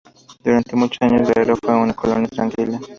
Durante 0.43 0.75
muchos 0.75 0.97
años 1.03 1.27
Guerrero 1.27 1.55
fue 1.61 1.75
una 1.75 1.93
colonia 1.93 2.27
tranquila. 2.27 2.79